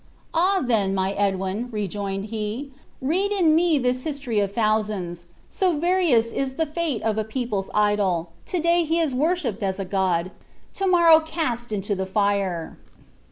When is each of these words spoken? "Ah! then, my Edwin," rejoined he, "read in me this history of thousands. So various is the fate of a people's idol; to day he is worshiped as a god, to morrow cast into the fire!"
"Ah! 0.33 0.63
then, 0.65 0.95
my 0.95 1.11
Edwin," 1.11 1.69
rejoined 1.71 2.25
he, 2.33 2.71
"read 3.03 3.31
in 3.31 3.53
me 3.53 3.77
this 3.77 4.03
history 4.03 4.39
of 4.39 4.51
thousands. 4.51 5.25
So 5.51 5.77
various 5.77 6.31
is 6.31 6.55
the 6.55 6.65
fate 6.65 7.03
of 7.03 7.19
a 7.19 7.23
people's 7.23 7.69
idol; 7.71 8.31
to 8.47 8.59
day 8.59 8.81
he 8.83 8.99
is 8.99 9.13
worshiped 9.13 9.61
as 9.61 9.79
a 9.79 9.85
god, 9.85 10.31
to 10.73 10.87
morrow 10.87 11.19
cast 11.19 11.71
into 11.71 11.93
the 11.93 12.07
fire!" 12.07 12.79